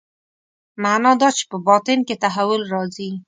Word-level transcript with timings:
معنا 0.83 1.11
دا 1.21 1.29
چې 1.37 1.43
په 1.51 1.57
باطن 1.67 1.99
کې 2.07 2.15
تحول 2.23 2.61
راځي. 2.73 3.11